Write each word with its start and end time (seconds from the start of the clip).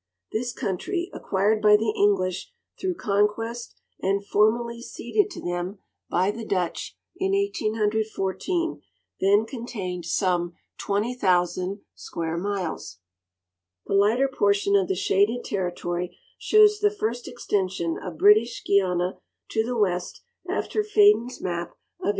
This 0.31 0.51
country, 0.51 1.11
acquired 1.13 1.61
by 1.61 1.77
the 1.77 1.93
English 1.95 2.51
through 2.79 2.95
con 2.95 3.27
quest 3.27 3.75
and 4.01 4.25
formally 4.25 4.81
ceded 4.81 5.29
to 5.29 5.39
them 5.39 5.77
by 6.09 6.31
the 6.31 6.43
Butch 6.43 6.97
in 7.17 7.33
1814, 7.33 8.81
then 9.19 9.45
contained 9.45 10.05
sqrne 10.05 10.53
20,000 10.79 11.81
square 11.93 12.35
miles. 12.39 12.97
The 13.85 13.93
lighter 13.93 14.27
portion 14.27 14.75
of 14.75 14.87
the 14.87 14.95
shaded 14.95 15.43
territory 15.43 16.17
shows 16.39 16.79
the 16.79 16.89
first 16.89 17.27
extension 17.27 17.99
of 17.99 18.17
British 18.17 18.63
Guiana 18.63 19.19
to 19.49 19.63
the 19.63 19.77
west 19.77 20.23
after 20.49 20.81
Fadon's 20.81 21.39
map 21.43 21.69
of 21.69 22.07
1820. 22.07 22.09